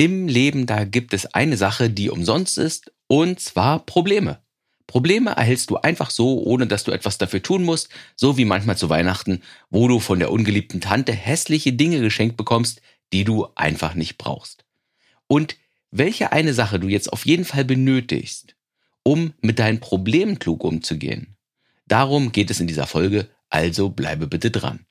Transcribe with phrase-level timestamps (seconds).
[0.00, 4.38] Im Leben, da gibt es eine Sache, die umsonst ist, und zwar Probleme.
[4.86, 8.78] Probleme erhältst du einfach so, ohne dass du etwas dafür tun musst, so wie manchmal
[8.78, 12.80] zu Weihnachten, wo du von der ungeliebten Tante hässliche Dinge geschenkt bekommst,
[13.12, 14.64] die du einfach nicht brauchst.
[15.26, 15.58] Und
[15.90, 18.54] welche eine Sache du jetzt auf jeden Fall benötigst,
[19.02, 21.36] um mit deinen Problemen klug umzugehen.
[21.86, 24.86] Darum geht es in dieser Folge, also bleibe bitte dran.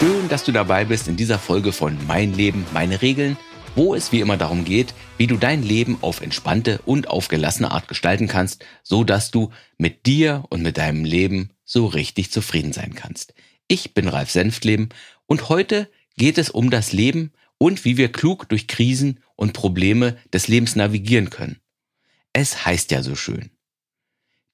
[0.00, 3.36] Schön, dass du dabei bist in dieser Folge von Mein Leben, meine Regeln,
[3.74, 7.70] wo es wie immer darum geht, wie du dein Leben auf entspannte und auf gelassene
[7.70, 12.72] Art gestalten kannst, so dass du mit dir und mit deinem Leben so richtig zufrieden
[12.72, 13.34] sein kannst.
[13.68, 14.88] Ich bin Ralf Senftleben
[15.26, 15.86] und heute
[16.16, 20.76] geht es um das Leben und wie wir klug durch Krisen und Probleme des Lebens
[20.76, 21.60] navigieren können.
[22.32, 23.50] Es heißt ja so schön.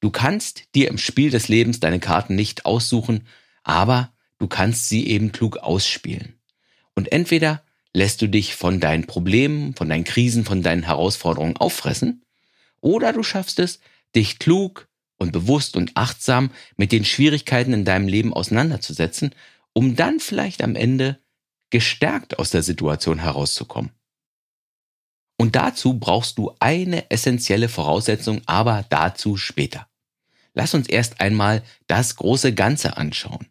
[0.00, 3.28] Du kannst dir im Spiel des Lebens deine Karten nicht aussuchen,
[3.62, 6.38] aber du kannst sie eben klug ausspielen.
[6.94, 12.22] Und entweder lässt du dich von deinen Problemen, von deinen Krisen, von deinen Herausforderungen auffressen,
[12.80, 13.80] oder du schaffst es,
[14.14, 19.34] dich klug und bewusst und achtsam mit den Schwierigkeiten in deinem Leben auseinanderzusetzen,
[19.72, 21.18] um dann vielleicht am Ende
[21.70, 23.90] gestärkt aus der Situation herauszukommen.
[25.38, 29.86] Und dazu brauchst du eine essentielle Voraussetzung, aber dazu später.
[30.54, 33.46] Lass uns erst einmal das große Ganze anschauen.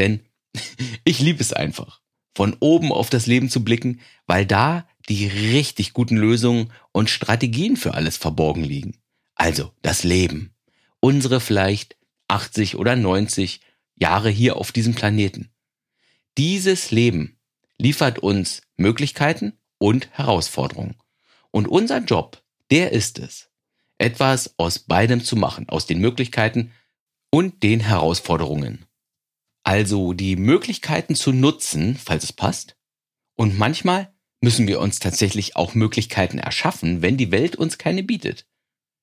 [0.00, 0.20] Denn
[1.04, 2.00] ich liebe es einfach,
[2.34, 7.76] von oben auf das Leben zu blicken, weil da die richtig guten Lösungen und Strategien
[7.76, 8.96] für alles verborgen liegen.
[9.34, 10.54] Also das Leben.
[11.00, 11.96] Unsere vielleicht
[12.28, 13.60] 80 oder 90
[13.96, 15.50] Jahre hier auf diesem Planeten.
[16.38, 17.38] Dieses Leben
[17.76, 20.96] liefert uns Möglichkeiten und Herausforderungen.
[21.50, 23.50] Und unser Job, der ist es,
[23.98, 26.72] etwas aus beidem zu machen, aus den Möglichkeiten
[27.30, 28.86] und den Herausforderungen.
[29.62, 32.76] Also die Möglichkeiten zu nutzen, falls es passt.
[33.36, 38.46] Und manchmal müssen wir uns tatsächlich auch Möglichkeiten erschaffen, wenn die Welt uns keine bietet.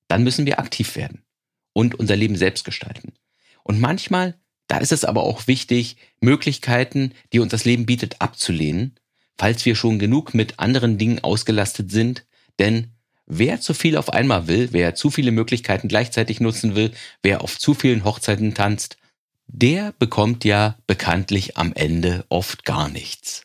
[0.08, 1.22] Dann müssen wir aktiv werden
[1.72, 3.12] und unser Leben selbst gestalten.
[3.62, 8.98] Und manchmal, da ist es aber auch wichtig, Möglichkeiten, die uns das Leben bietet, abzulehnen,
[9.36, 12.26] falls wir schon genug mit anderen Dingen ausgelastet sind,
[12.58, 12.92] denn
[13.26, 16.92] wer zu viel auf einmal will, wer zu viele Möglichkeiten gleichzeitig nutzen will,
[17.22, 18.96] wer auf zu vielen Hochzeiten tanzt,
[19.48, 23.42] der bekommt ja bekanntlich am Ende oft gar nichts.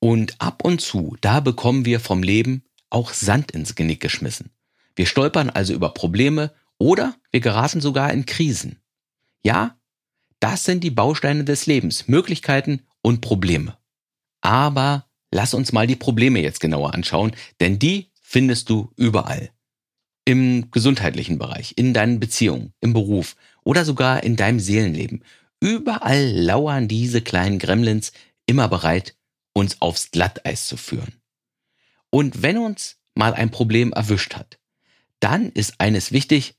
[0.00, 4.50] Und ab und zu, da bekommen wir vom Leben auch Sand ins Genick geschmissen.
[4.94, 8.80] Wir stolpern also über Probleme oder wir geraten sogar in Krisen.
[9.42, 9.76] Ja,
[10.40, 13.76] das sind die Bausteine des Lebens, Möglichkeiten und Probleme.
[14.40, 19.50] Aber lass uns mal die Probleme jetzt genauer anschauen, denn die findest du überall.
[20.26, 25.24] Im gesundheitlichen Bereich, in deinen Beziehungen, im Beruf oder sogar in deinem Seelenleben.
[25.60, 28.12] Überall lauern diese kleinen Gremlins
[28.44, 29.16] immer bereit,
[29.54, 31.14] uns aufs Glatteis zu führen.
[32.10, 34.58] Und wenn uns mal ein Problem erwischt hat,
[35.20, 36.56] dann ist eines wichtig,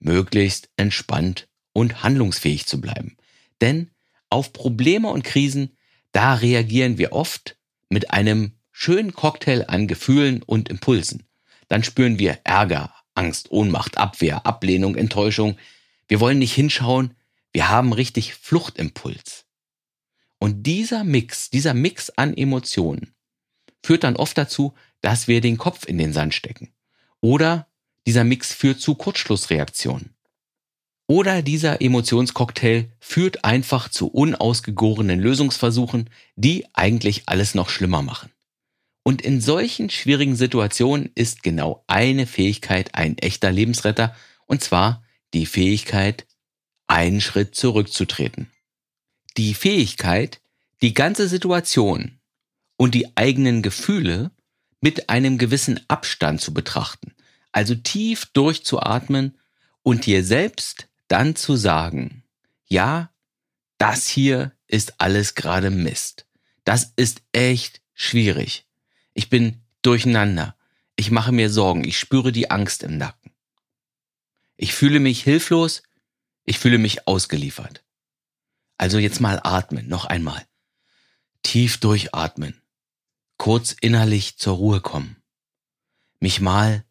[0.00, 3.16] möglichst entspannt und handlungsfähig zu bleiben.
[3.60, 3.90] Denn
[4.30, 5.76] auf Probleme und Krisen,
[6.12, 7.58] da reagieren wir oft
[7.88, 11.24] mit einem schönen Cocktail an Gefühlen und Impulsen.
[11.68, 15.58] Dann spüren wir Ärger, Angst, Ohnmacht, Abwehr, Ablehnung, Enttäuschung,
[16.06, 17.14] wir wollen nicht hinschauen,
[17.52, 19.44] wir haben richtig Fluchtimpuls.
[20.38, 23.12] Und dieser Mix, dieser Mix an Emotionen
[23.84, 26.72] führt dann oft dazu, dass wir den Kopf in den Sand stecken.
[27.20, 27.66] Oder
[28.06, 30.14] dieser Mix führt zu Kurzschlussreaktionen.
[31.08, 38.30] Oder dieser Emotionscocktail führt einfach zu unausgegorenen Lösungsversuchen, die eigentlich alles noch schlimmer machen.
[39.08, 44.14] Und in solchen schwierigen Situationen ist genau eine Fähigkeit ein echter Lebensretter,
[44.44, 45.02] und zwar
[45.32, 46.26] die Fähigkeit,
[46.88, 48.50] einen Schritt zurückzutreten.
[49.38, 50.42] Die Fähigkeit,
[50.82, 52.20] die ganze Situation
[52.76, 54.30] und die eigenen Gefühle
[54.82, 57.14] mit einem gewissen Abstand zu betrachten,
[57.50, 59.38] also tief durchzuatmen
[59.80, 62.24] und dir selbst dann zu sagen,
[62.66, 63.10] ja,
[63.78, 66.26] das hier ist alles gerade Mist.
[66.64, 68.67] Das ist echt schwierig.
[69.18, 70.56] Ich bin durcheinander.
[70.94, 71.82] Ich mache mir Sorgen.
[71.82, 73.32] Ich spüre die Angst im Nacken.
[74.56, 75.82] Ich fühle mich hilflos,
[76.44, 77.84] ich fühle mich ausgeliefert.
[78.76, 80.46] Also jetzt mal atmen, noch einmal.
[81.42, 82.62] Tief durchatmen.
[83.38, 85.20] Kurz innerlich zur Ruhe kommen.
[86.20, 86.84] Mich mal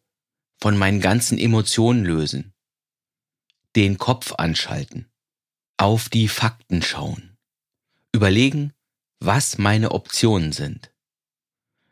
[0.60, 2.52] von meinen ganzen Emotionen lösen.
[3.74, 5.10] Den Kopf anschalten.
[5.78, 7.38] Auf die Fakten schauen.
[8.12, 8.74] Überlegen,
[9.18, 10.92] was meine Optionen sind.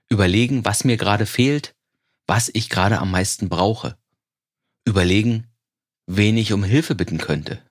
[0.08, 1.74] Überlegen, was mir gerade fehlt,
[2.26, 3.98] was ich gerade am meisten brauche.
[4.84, 5.48] Überlegen,
[6.06, 7.62] wen ich um Hilfe bitten könnte.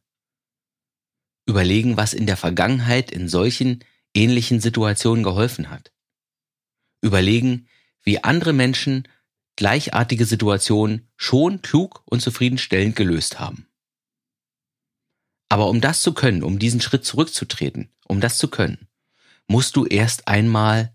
[1.46, 3.84] Überlegen, was in der Vergangenheit in solchen
[4.14, 5.94] ähnlichen Situationen geholfen hat.
[7.02, 7.68] Überlegen,
[8.04, 9.08] wie andere Menschen
[9.56, 13.68] gleichartige Situationen schon klug und zufriedenstellend gelöst haben.
[15.50, 18.88] Aber um das zu können, um diesen Schritt zurückzutreten, um das zu können,
[19.48, 20.95] musst du erst einmal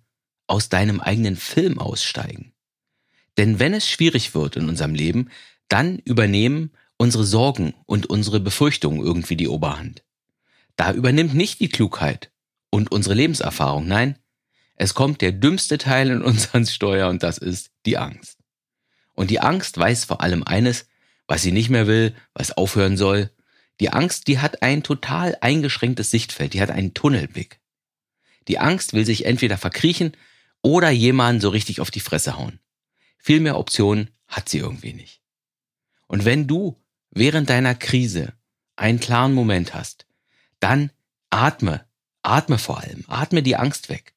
[0.50, 2.52] aus deinem eigenen Film aussteigen.
[3.38, 5.30] Denn wenn es schwierig wird in unserem Leben,
[5.68, 10.02] dann übernehmen unsere Sorgen und unsere Befürchtungen irgendwie die Oberhand.
[10.76, 12.30] Da übernimmt nicht die Klugheit
[12.68, 14.18] und unsere Lebenserfahrung, nein,
[14.74, 18.38] es kommt der dümmste Teil in uns ans Steuer und das ist die Angst.
[19.14, 20.86] Und die Angst weiß vor allem eines,
[21.26, 23.30] was sie nicht mehr will, was aufhören soll.
[23.78, 27.60] Die Angst, die hat ein total eingeschränktes Sichtfeld, die hat einen Tunnelblick.
[28.48, 30.12] Die Angst will sich entweder verkriechen
[30.62, 32.60] oder jemanden so richtig auf die Fresse hauen.
[33.18, 35.20] Viel mehr Optionen hat sie irgendwie nicht.
[36.06, 36.80] Und wenn du
[37.10, 38.32] während deiner Krise
[38.76, 40.06] einen klaren Moment hast,
[40.58, 40.90] dann
[41.30, 41.84] atme,
[42.22, 44.14] atme vor allem, atme die Angst weg.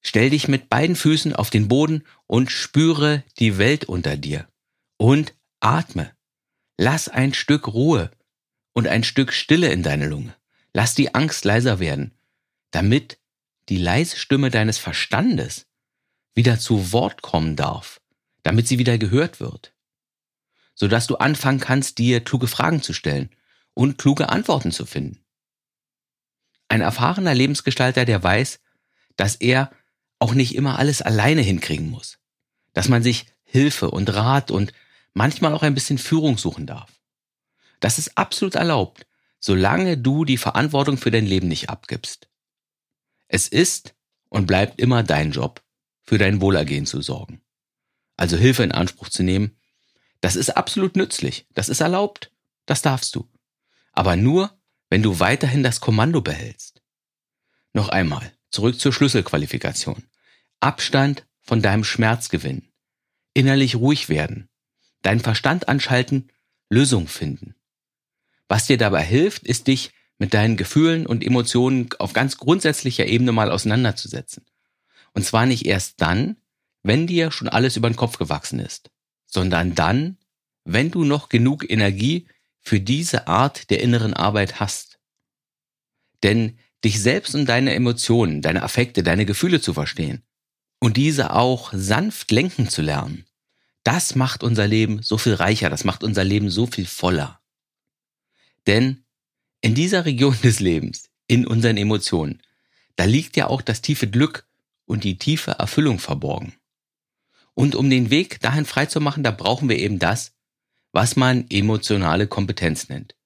[0.00, 4.48] Stell dich mit beiden Füßen auf den Boden und spüre die Welt unter dir.
[4.96, 6.10] Und atme.
[6.76, 8.10] Lass ein Stück Ruhe
[8.72, 10.34] und ein Stück Stille in deine Lunge.
[10.72, 12.12] Lass die Angst leiser werden,
[12.72, 13.18] damit
[13.68, 15.66] die leise Stimme deines Verstandes
[16.34, 18.00] wieder zu Wort kommen darf,
[18.42, 19.74] damit sie wieder gehört wird,
[20.74, 23.30] sodass du anfangen kannst, dir kluge Fragen zu stellen
[23.74, 25.24] und kluge Antworten zu finden.
[26.68, 28.60] Ein erfahrener Lebensgestalter, der weiß,
[29.16, 29.70] dass er
[30.18, 32.18] auch nicht immer alles alleine hinkriegen muss,
[32.72, 34.72] dass man sich Hilfe und Rat und
[35.12, 36.90] manchmal auch ein bisschen Führung suchen darf.
[37.80, 39.06] Das ist absolut erlaubt,
[39.40, 42.28] solange du die Verantwortung für dein Leben nicht abgibst.
[43.28, 43.94] Es ist
[44.28, 45.62] und bleibt immer dein Job,
[46.02, 47.42] für dein Wohlergehen zu sorgen.
[48.16, 49.56] Also Hilfe in Anspruch zu nehmen,
[50.20, 52.30] das ist absolut nützlich, das ist erlaubt,
[52.66, 53.28] das darfst du.
[53.92, 54.56] Aber nur,
[54.88, 56.82] wenn du weiterhin das Kommando behältst.
[57.72, 60.04] Noch einmal, zurück zur Schlüsselqualifikation.
[60.60, 62.70] Abstand von deinem Schmerz gewinnen.
[63.34, 64.48] Innerlich ruhig werden.
[65.02, 66.30] Deinen Verstand anschalten,
[66.68, 67.54] Lösung finden.
[68.48, 73.32] Was dir dabei hilft, ist dich mit deinen Gefühlen und Emotionen auf ganz grundsätzlicher Ebene
[73.32, 74.44] mal auseinanderzusetzen.
[75.14, 76.36] Und zwar nicht erst dann,
[76.82, 78.90] wenn dir schon alles über den Kopf gewachsen ist,
[79.26, 80.18] sondern dann,
[80.64, 82.26] wenn du noch genug Energie
[82.60, 84.98] für diese Art der inneren Arbeit hast.
[86.22, 90.22] Denn dich selbst und deine Emotionen, deine Affekte, deine Gefühle zu verstehen
[90.80, 93.26] und diese auch sanft lenken zu lernen,
[93.84, 97.40] das macht unser Leben so viel reicher, das macht unser Leben so viel voller.
[98.66, 99.04] Denn
[99.60, 102.42] in dieser Region des Lebens, in unseren Emotionen,
[102.96, 104.46] da liegt ja auch das tiefe Glück
[104.92, 106.52] und die tiefe Erfüllung verborgen.
[107.54, 110.32] Und um den Weg dahin freizumachen, da brauchen wir eben das,
[110.92, 113.16] was man emotionale Kompetenz nennt.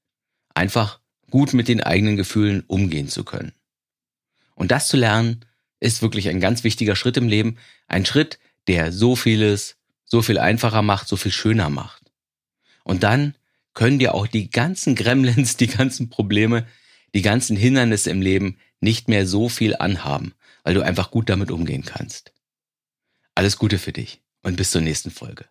[0.54, 3.52] Einfach gut mit den eigenen Gefühlen umgehen zu können.
[4.54, 5.44] Und das zu lernen,
[5.80, 7.58] ist wirklich ein ganz wichtiger Schritt im Leben.
[7.88, 12.12] Ein Schritt, der so vieles so viel einfacher macht, so viel schöner macht.
[12.84, 13.34] Und dann
[13.74, 16.64] können dir auch die ganzen Gremlins, die ganzen Probleme,
[17.12, 20.32] die ganzen Hindernisse im Leben nicht mehr so viel anhaben,
[20.66, 22.32] weil du einfach gut damit umgehen kannst.
[23.36, 25.46] Alles Gute für dich und bis zur nächsten Folge.